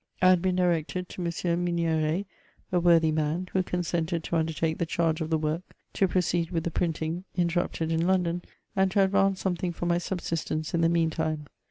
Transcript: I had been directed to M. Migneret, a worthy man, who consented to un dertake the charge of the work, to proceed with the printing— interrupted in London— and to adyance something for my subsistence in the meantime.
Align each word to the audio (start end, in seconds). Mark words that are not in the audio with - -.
I 0.19 0.29
had 0.29 0.41
been 0.41 0.55
directed 0.55 1.09
to 1.09 1.21
M. 1.21 1.27
Migneret, 1.63 2.25
a 2.71 2.79
worthy 2.79 3.11
man, 3.11 3.49
who 3.53 3.61
consented 3.61 4.23
to 4.23 4.35
un 4.35 4.47
dertake 4.47 4.79
the 4.79 4.85
charge 4.87 5.21
of 5.21 5.29
the 5.29 5.37
work, 5.37 5.75
to 5.93 6.07
proceed 6.07 6.49
with 6.49 6.63
the 6.63 6.71
printing— 6.71 7.25
interrupted 7.35 7.91
in 7.91 8.07
London— 8.07 8.41
and 8.75 8.89
to 8.89 9.07
adyance 9.07 9.37
something 9.37 9.71
for 9.71 9.85
my 9.85 9.99
subsistence 9.99 10.73
in 10.73 10.81
the 10.81 10.89
meantime. 10.89 11.45